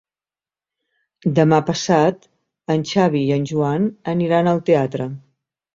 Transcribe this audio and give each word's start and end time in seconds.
Demà 1.41 1.59
passat 1.69 2.27
en 2.77 2.89
Xavi 2.95 3.25
i 3.29 3.39
en 3.39 3.49
Joan 3.53 3.89
aniran 4.17 4.55
al 4.55 4.69
teatre. 4.73 5.13